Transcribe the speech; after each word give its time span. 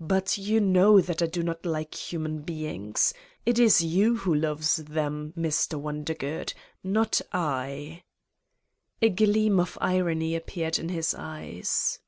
"But 0.00 0.38
you 0.38 0.58
know 0.58 1.02
that 1.02 1.20
I 1.20 1.26
do 1.26 1.42
not 1.42 1.66
like 1.66 2.10
human 2.10 2.40
beings. 2.40 3.12
It 3.44 3.58
is 3.58 3.82
you 3.84 4.16
who 4.16 4.34
loves 4.34 4.76
them 4.76 5.34
Mr. 5.36 5.78
Wondergood, 5.78 6.54
not 6.82 7.20
I." 7.30 8.04
A 9.02 9.10
gleam 9.10 9.60
of 9.60 9.76
irony 9.82 10.34
appeared 10.34 10.78
in 10.78 10.88
his 10.88 11.12
eyes. 11.14 11.98